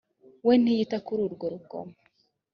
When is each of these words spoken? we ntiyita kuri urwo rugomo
we 0.47 0.53
ntiyita 0.61 0.97
kuri 1.05 1.21
urwo 1.27 1.45
rugomo 1.53 1.95